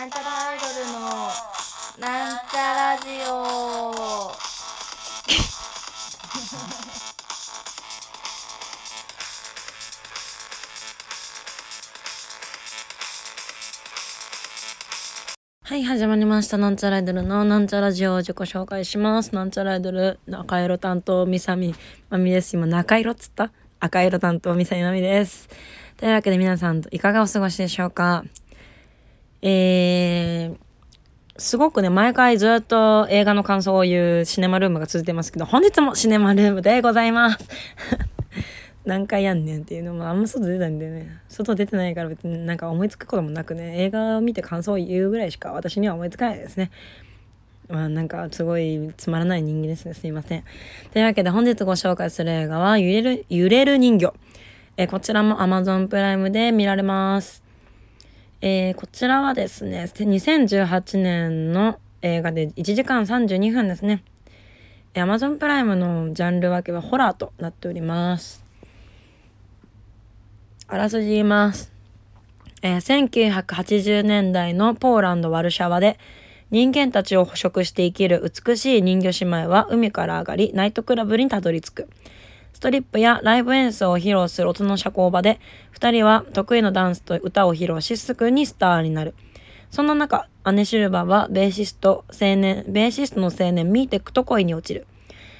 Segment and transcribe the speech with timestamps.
[0.00, 1.00] なんちゃらアイドルの
[1.98, 4.32] なんちゃラジオ
[15.62, 16.56] はい、始まりました。
[16.58, 19.34] なんちゃらアイドルのなんちゃラジオを自己紹介します。
[19.34, 21.74] なんちゃらアイドル、赤色担当、みさみ
[22.08, 22.56] まみです。
[22.56, 23.52] 今、中色っつった？
[23.78, 25.48] 赤色担当、みさみまみです。
[25.96, 28.24] というわけで皆さん、いかがお過ごしでしょうか？
[29.42, 37.48] えー、すごくね、毎回ずっと映画の感想を言うシネマルームが続いてますけど、本日もシネマルームでございます。
[38.84, 41.18] 何回やんねんっていうのもあんま外出ないんでね。
[41.28, 46.70] 外出てないから別になんか思いつくこともなくね映画を見て感想を言うぐらいしか私には思いつかないですね。
[47.68, 49.94] まあなんかすごいつまらない人間ですね。
[49.94, 50.44] すいません。
[50.92, 54.14] というわけで本日ご紹介する映画は揺れる揺れる人魚
[54.76, 57.49] えこちらも Amazon プライムで見られます。
[58.42, 64.02] えー、こちらはですね2018年の映画で1時間32分ですね
[64.94, 68.50] Amazon プライムのジャンル分けはホラーとなっております
[70.72, 71.72] あらすじ言います。
[72.62, 75.98] えー、1980年代のポーランド・ワルシャワで
[76.52, 81.88] 人間たちを捕食して生きる美しい人魚姉妹は海から上がりナイトクラブにたどり着く。
[82.52, 85.40] ストリップやライブ演奏を披露する音の社交場で
[85.74, 89.14] 2人は得意のダンスと歌を披露しすぐにスターになる。
[89.70, 94.86] そんな中、姉シルバーはベーシスト青年、ベーシストの青年ミーテックと恋に落ちる。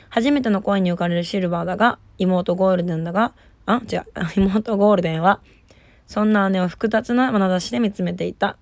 [0.09, 3.35] 初めての恋に浮かれるシルバーだが、妹ゴールデンだが、
[3.67, 4.05] あ、違う、
[4.37, 5.41] 妹ゴールデンは、
[6.07, 8.57] そんな姉を複雑な眼差しで見つめていた。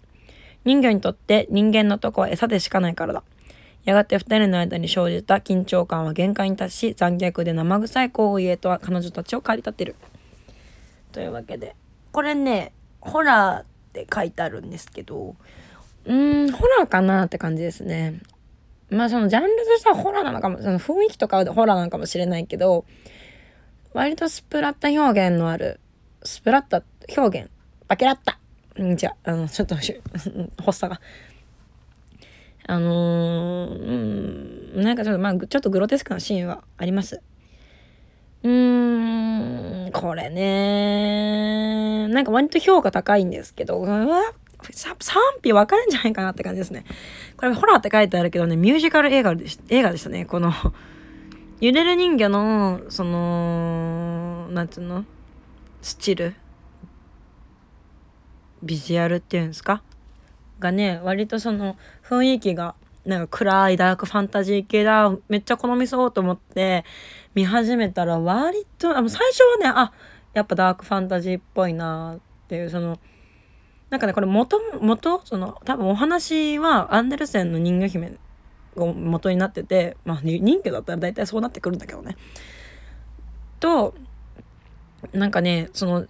[0.65, 3.23] 人魚にとって人間のとこは餌でしかないからだ。
[3.89, 9.97] やがて二人の間に生じた緊張感は限界に達し、残虐で生臭い行為へとは彼女たちを駆り立てる。
[11.11, 11.75] というわけで、
[12.13, 15.37] これね、ホラーって書いてあるんですけど、
[16.05, 18.21] うーん、ホラーかなって感じですね。
[18.91, 22.85] まあそのジャンルとしてはホラーなのかも、その雰囲気とかはホラーなのかもしれないけど、
[23.95, 25.81] 割とスプラッタ表現のある、
[26.25, 26.83] スプラッタ
[27.17, 27.51] 表現、
[27.87, 28.39] バケラッタ。
[28.83, 29.77] んじゃあ、の、ちょっと、
[30.63, 31.01] 発作が。
[32.71, 37.23] あのー、うん、なんかちょっと、まあ、ちょっとグロテスクなシーンはあります。
[38.43, 44.21] うーん、これね、なんか割と評価高いんですけど、うわ
[44.71, 44.97] 賛
[45.43, 46.85] 否分かるんじゃないかなって感じですね。
[47.39, 50.27] これホラーって書いてあるけどね、ミュージカル映画でし映画でしたね。
[50.27, 50.53] この
[51.61, 55.07] 揺れる人魚の、その、なんつうの
[55.81, 56.35] スチル？
[58.63, 59.83] ビジュアルっていうんですか？
[60.59, 61.77] がね、割とその
[62.09, 62.75] 雰囲気が、
[63.05, 66.85] なんか暗いダークファンタジー系だ、めっちゃ好みそうと思って
[67.35, 69.93] 見始めたら割と、あの最初はね、あ、
[70.35, 72.99] やっぱダークファンタジーっぽいなっていう、その、
[73.91, 78.13] なんかね、これ元、元、その、多分お話はアンデルセンの人魚姫
[78.77, 82.17] が元になってて、まあ人魚だったら大体そうなってくるんだけどね。
[83.61, 83.95] と、
[85.13, 86.07] なんかね、その、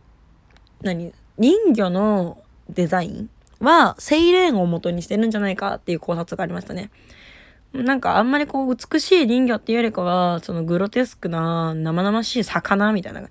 [0.83, 1.13] 何？
[1.37, 3.31] 人魚のデザイン
[3.61, 6.91] はセイレーンを元にしてるんじゃないかっていう考察がありましたね。
[7.73, 13.23] なんかあんまりこう美しい人魚っていうよりかは、そのグロテスクな生々しい魚みたいな。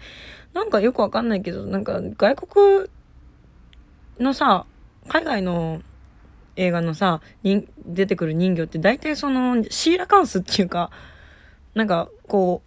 [0.54, 2.90] なんかよくわかんないけど、なんか外国
[4.20, 4.66] のさ、
[5.08, 5.82] 海外の
[6.56, 10.92] 映画のさ、に出てくる人魚って大体そのシーラカンスっていうか、
[11.74, 12.62] なんかこ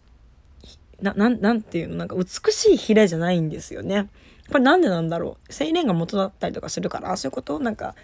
[1.00, 1.97] う、な、なん、なんていうの？
[1.97, 4.09] なんか美しいヒレじゃないんですよね。
[4.50, 5.64] これなんでなんだろう？
[5.64, 7.16] 青年が元だったりとかするから？
[7.16, 7.60] そういうこと？
[7.60, 7.94] なんか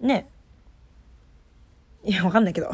[0.00, 0.28] ね？
[2.04, 2.70] いやわかんないけど。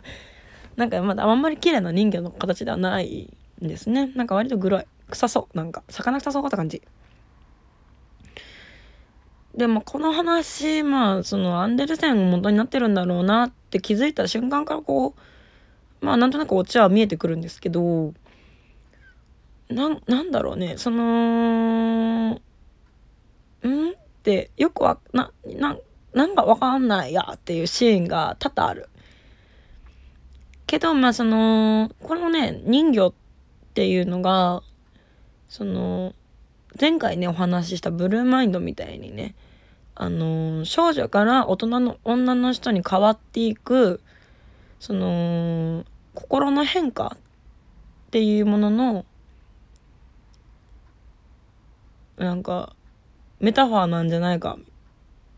[0.76, 4.12] なんかまだあんまり綺麗な人魚の形ではないんですね。
[4.16, 4.84] なんか割とグロい。
[5.10, 5.56] 臭そう。
[5.56, 6.82] なんか魚臭そうって感じ。
[9.54, 15.14] でもこの話まあそのアンデルセンが元になってるんだろうなって気づいた瞬間からこ
[16.02, 18.14] うまあなんとなくオチは見えてくるんですけど
[19.68, 23.90] ななんだろうねそのん？
[23.90, 25.76] ってよくわなな
[26.12, 28.88] なんかわかんないやっていうシーンが多々ある。
[30.66, 33.12] けどまあそのこのね人魚っ
[33.74, 34.62] ていうのが
[35.48, 36.14] その
[36.80, 39.34] 前回ねお話ししたブルーマインドみたいにね
[39.94, 44.00] あの少女から大人の女の人に変わっていく
[44.80, 45.84] その
[46.14, 47.18] 心の変化っ
[48.10, 49.04] ていうものの
[52.16, 52.74] なんか
[53.40, 54.58] メタファーなんじゃないか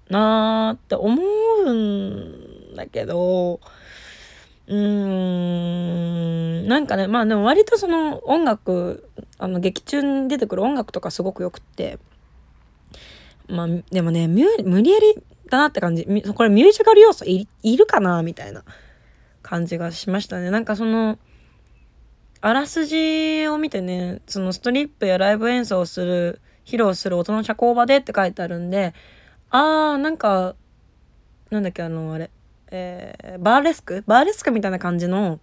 [0.09, 3.61] なーって思うんだけど
[4.67, 4.77] うー
[6.65, 9.09] んなんかねまあでも割とその音楽
[9.39, 11.99] あの劇中に出てくる音楽とかすごくよくって
[13.49, 14.43] まあ、でもね、無
[14.83, 15.15] 理やり
[15.49, 16.05] だなって感じ。
[16.05, 17.47] これミュージカル要素い
[17.77, 18.65] るかなみたいな
[19.43, 20.51] 感じがしましたね。
[20.51, 21.19] なんかその、
[22.41, 28.93] あらすじを見てね、そのストリップやライブ演奏をする、披露する音の社交場でって書いてあるんで、
[29.51, 30.55] あー、なんか、
[31.51, 32.31] なんだっけ、あの、あれ、
[32.71, 34.03] えー、バーレスク？
[34.07, 35.39] バーレスクみたいな感じの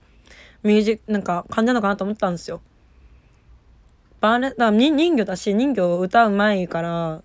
[0.61, 2.61] ミュージック、なんか感じなのかなと思ったんですよ。
[4.19, 7.23] バーレ、だから人魚だし、人魚を歌うまいから、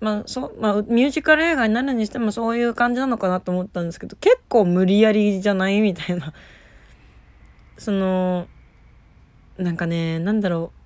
[0.00, 5.80] まあ、そう、まあ、ミュージカル映画になるにしてもそういう感じなのかなと思ったんですけど、結構無理やりじゃない？
[5.80, 6.32] みたいな。
[7.78, 8.46] その、
[9.58, 10.85] なんかね、なんだろう。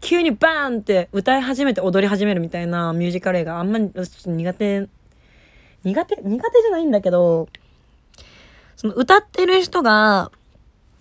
[0.00, 4.88] 急にバーンって歌い始めて踊り始めるみたいなミュージカル映画あんまり苦手、
[5.84, 7.48] 苦手苦手じゃないんだけど、
[8.76, 10.30] その歌ってる人が、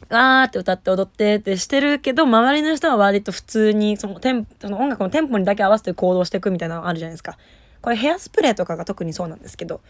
[0.10, 7.38] わーって歌って踊ってってしてるけど、周りの人は割と普通に、そのテンその音楽のテンポにだけ合わせて行動していくみたいなのあるじゃないですか。
[7.82, 9.82] これヘアスプレーとかが特にそうなんですけど、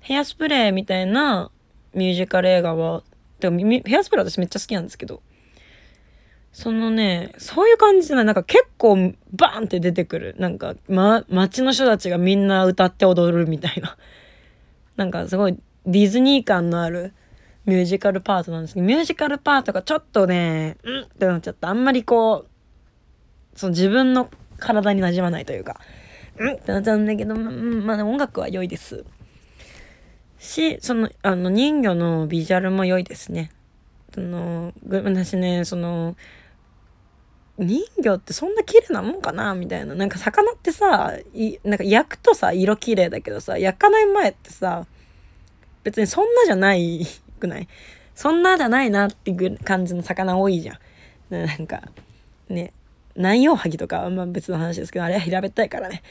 [0.00, 1.50] ヘアスプレーみたいな
[1.94, 3.02] ミュージカル映画は、
[3.40, 5.22] でもヘアスプレー私めっちゃ好きなんですけど、
[6.54, 8.24] そのね、そういう感じじゃない。
[8.24, 10.36] なんか結構バーンって出てくる。
[10.38, 13.96] なんか、ま、街の人たちがみんな歌って踊るみたいな。
[14.94, 17.12] なんかすごいディズニー感のある
[17.66, 21.70] ミュージカルパートなんですけど、ミュージカルパートがちょっとね、うんってなっちゃった。
[21.70, 24.30] あんまりこう、その自分の
[24.60, 25.80] 体に馴染まないというか、
[26.38, 29.04] うんってなっちゃうんだけど、ま、まあ、音楽は良いです。
[30.38, 33.50] し、その、あの、人魚のビジュアルも良いですね。
[34.14, 36.14] その、私ね、その、
[37.58, 39.94] 人魚ってそんな綺麗なもんかなみたいな。
[39.94, 44.86] なんか魚ってさ、いなんか焼くとさ、色綺麗だけどさ、焼かない前ってさ、
[45.84, 47.06] 別にそんなじゃない
[47.38, 47.68] くない？
[48.14, 50.78] そんなじゃないなっていう感じの魚多いじゃん。
[51.30, 51.82] なんか、
[52.48, 52.72] ね、
[53.16, 56.02] 南洋ハギとかはまあ別の話ですけど、あれは平べったいからね。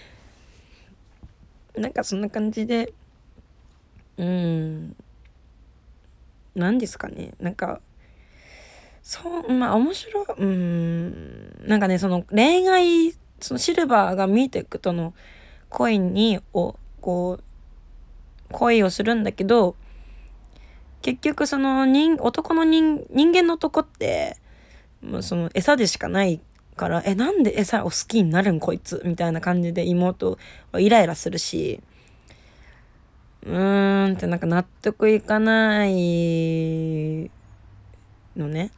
[1.76, 2.94] なんかそんな感じで、
[4.18, 4.96] うん、
[6.56, 7.34] 何ですかね。
[7.40, 7.82] なんか、
[9.04, 13.12] そう、まあ面白い、うん、なんかね、その恋愛、
[13.42, 15.14] そのシルバーが見ていくとの
[15.70, 17.44] 恋に、を、こう、
[18.52, 19.76] 恋をするんだけど、
[21.02, 24.38] 結局その人、男の人、人間の男って、
[25.02, 26.40] もうその餌でしかない
[26.78, 30.38] から、え、なんで餌を好きになるんこいつみたいな感じで妹
[30.72, 31.82] はイライラするし、
[33.46, 37.30] うーんってなんか納得いかない
[38.38, 38.72] のね。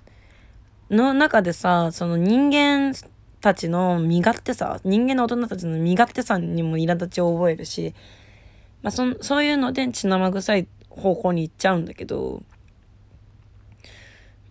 [0.89, 2.93] の中でさ、その人間
[3.41, 7.93] たちの身勝手さ、人間の大人たちの身勝手さにも苛立ちを覚えるし、
[8.81, 12.43] まあそ、そういうので血生臭い方向に行っちゃうんだけど、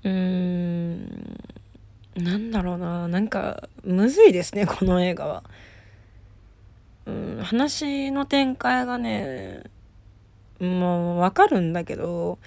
[0.04, 1.38] うーん、
[2.16, 5.42] なんだろうな、なんか、むずいですね、この映画は。
[7.06, 9.64] うん、話の展開がね、
[10.60, 12.38] もうわかるんだけど、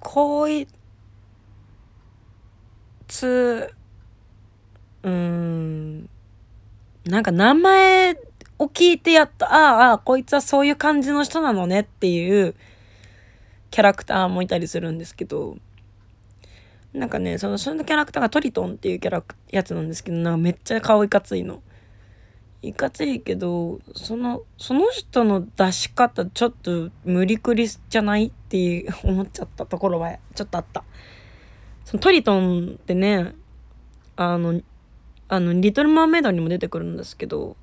[0.00, 0.68] こうい
[3.08, 3.74] つ、
[5.02, 6.08] うん、
[7.04, 8.16] なんか名前
[8.58, 12.54] を聞いてやっと、ああ、こいつはそういう感じの人なのねっていう
[13.70, 15.56] キャラクターもいたりするんですけど、
[16.92, 21.62] なんかね、その、そのキャラクターがトリトンっていうキャラ、やつなんですけど、なんかめっちゃ顔いかついの。
[22.60, 30.82] いかついけど、その、その人の出し方、ちょっと無理くりじゃないっていう思っちゃったところは、ちょっとあった。
[31.88, 33.34] そのトリトンってね、
[34.14, 34.60] あの、
[35.26, 37.56] あの、リトル・マーメイドにも出てくるんですけど、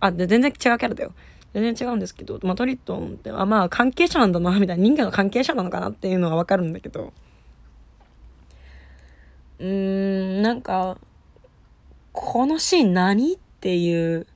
[0.00, 1.12] あ、で、全然違うキャラだよ。
[1.52, 7.12] 全然違うんですけど、まあ、トリトンってあまあ関係者なんだなみたいな人間の関係者なのかなっていうのがわかるんだけど
[9.58, 10.96] うんなんか
[12.12, 14.26] このシーン何っていう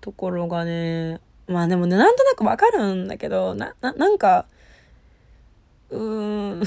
[0.00, 4.46] ところがねまあでもねなんとなくわかるんだけどなななんか
[5.90, 6.66] うーん なん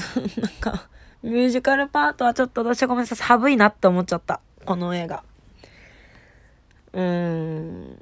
[0.60, 0.90] か
[1.26, 4.40] ミュージカルパートはちょっと私はごめんなさい寒いなって思っちゃった。
[4.64, 5.24] この映画。
[6.92, 7.98] うん。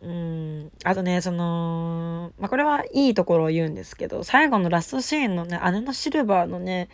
[0.00, 0.72] うん。
[0.84, 6.88] あとね、その、まあ、これはいいところを言うんですけど、最後のラストシーンのね、姉のシルバーのね、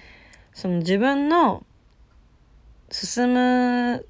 [0.55, 1.67] その自分の
[2.91, 4.07] 進む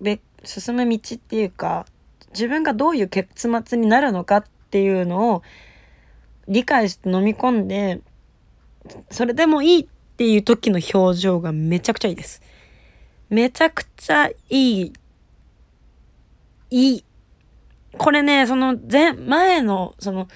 [0.00, 1.86] べ、進む道っていうか、
[2.30, 5.42] 自分がどういう結末になるのかっていうのを
[6.48, 8.00] 理解して飲み込んで、
[9.10, 12.42] それでもいいっていう時の表情がめちゃくちゃいいです。
[13.30, 14.92] めちゃくちゃいい、
[16.70, 17.04] いい
[17.96, 20.28] これね、その前、前の、その、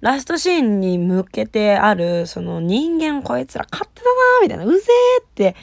[0.00, 5.56] ラストシーンに向けてある、その人間こいつら勝手だなみたいな、うぜーって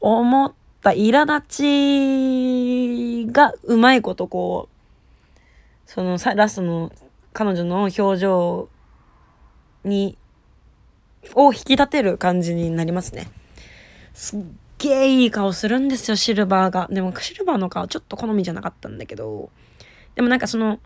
[0.00, 0.52] 思っ
[0.82, 4.80] た苛立ちがうまいことこう
[5.86, 6.92] そのさラストの
[7.32, 8.68] 彼女の表情
[9.84, 10.16] に
[11.34, 13.28] を引き立てる感じになりますね。
[14.14, 14.40] すっ
[14.78, 16.88] げえいい顔するんですよシルバーが。
[16.90, 19.50] でもシルバーの顔ちょっと好みじゃなかったんだけど
[20.14, 20.80] でもなんかその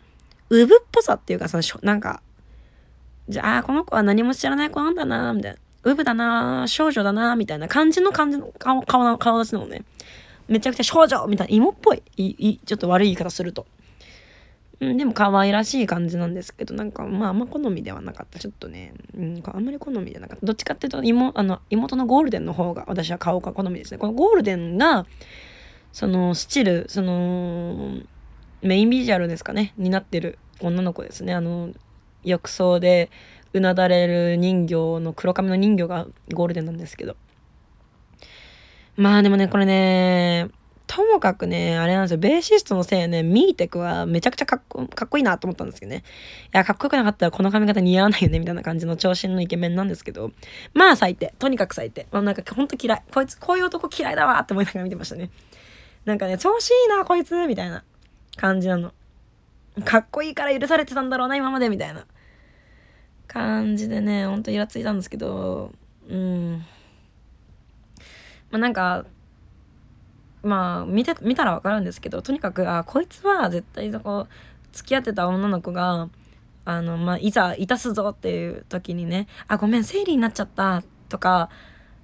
[0.50, 2.22] ウブっぽさっていうかさなんか
[3.28, 9.82] じゃあこの子は何も知らない子なんだなみたいなウブだな少女だなみたいな感じの感じの顔顔顔立ちなのね
[10.48, 13.66] めちゃくちゃ少女みたいな芋っぽいいちょっと悪い言い方すると。
[14.80, 18.38] うん、でも可愛らしい感じなんですけど、なんかまああんま好みではなかった。
[18.38, 20.46] ちょっとね、うん、あんまり好みじゃなかった。
[20.46, 23.98] どっちかっていうと妹、あの、妹のゴールデンの方が私は顔が好みですね。
[23.98, 25.06] このゴールデンが、
[25.92, 27.98] そのスチル、その、
[28.62, 31.34] メインビジュアルですかね、になってる女の子ですね。
[31.34, 31.70] あの、
[32.24, 33.10] 浴槽で
[33.52, 37.16] うなだれる人形の黒髪の人形がゴールデンなんですけど。
[38.96, 40.48] まあでもね、これね、
[40.94, 46.04] ともかくね、あれなんですよ、ベーシストのせいね、ミーテクはめちゃくちゃかっこかっこいいなと思ったんですけどね。
[46.46, 50.30] いや、かっこよくなかったらこの髪型似合わないよね、みたいな感じの長身のイケメンなんですけど、
[50.72, 51.34] まあ最低。
[51.40, 52.06] とにかく最低。
[52.12, 53.02] まあなんかほんと嫌い。
[53.12, 55.30] こいつ、こういう男嫌いだわって思いながら見てましたね。
[56.04, 57.82] なんかね、調子いいな、こいつみたいな
[58.36, 58.92] 感じなの。
[59.84, 62.06] かっこいいから許されてたんだろうな、今まで、みたいな
[63.26, 65.72] 感じでね、ほんとイラついたんですけど、
[66.08, 66.64] うん。
[68.52, 69.06] まあなんか、
[70.44, 74.26] まあ見て見たら分かるんですけどとにかくあこいつは絶対そこ
[74.72, 76.08] 付き合ってた女の子が
[76.64, 81.48] あの、まあ、いざいたすぞっていう時にね「あごめん生理になっちゃった」とか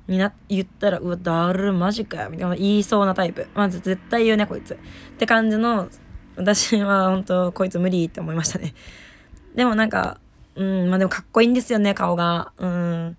[0.06, 3.48] にな言ったら「うわだるマジかよ」みたいな言いそうなタイプ。
[3.54, 4.74] まず絶対言うねこいつ。
[4.74, 4.76] っ
[5.18, 5.88] て感じの
[6.36, 8.74] 私は本当こいつ無理って思いましたね。
[9.54, 10.18] でもなんか
[10.54, 12.52] うんまあでもかっこいいんですよね顔が。
[12.58, 13.16] うん。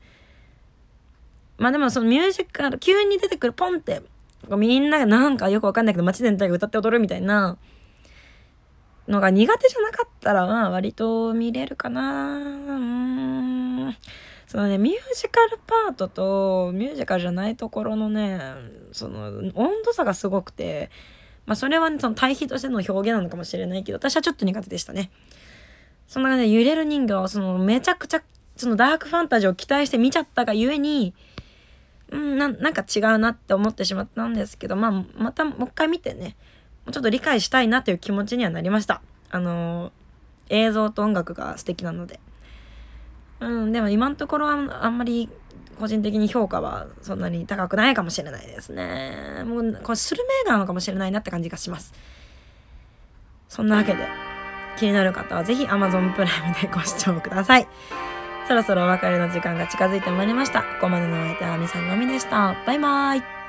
[1.58, 4.02] まあでもそのミュージカル急に出てくるポンって
[4.50, 7.58] みんながなんかよくわかんないけど街全体が歌って踊るみたいな
[9.08, 12.38] のが苦手じゃなかったら、割と見れるかな。
[12.38, 13.98] うーん。
[14.48, 18.40] そのね、ミュージカルパートとミュージカルじゃないところのね、
[18.92, 20.90] その温度差がすごくて、
[21.46, 25.10] まあそれはね、その対比としての表現なのかもしれないけど、私はちょっと苦手でしたね。
[26.08, 28.24] そんなね、揺れる人形をそのめちゃくちゃ、
[28.58, 31.14] そのダークファンタジーを期待して見ちゃったがゆえに、
[32.12, 36.36] うんななんか違うなって思ってしまったんですけど、まあ、またもう一回見てね
[36.92, 39.02] ちょっと理解したいなという気持ちにはなりました。
[39.30, 39.92] あのー、
[40.50, 42.20] 映像と音楽が素敵なので。
[43.40, 45.28] うんでも今のところはあんまり
[45.80, 49.44] 個人的に評価はそんなに高くないかもしれないですね。
[49.46, 51.94] もうこれスルメーなのかもしれないなって感じがします。
[53.50, 54.08] そんなわけで
[54.78, 57.68] 気になる方は是非 Amazon プライムでご視聴ください。
[58.52, 60.64] そろそろお別れの時間が近づいてまいりました。
[60.64, 62.54] ここまでのお相手はみさんのみでした。
[62.66, 63.41] バイバーイ。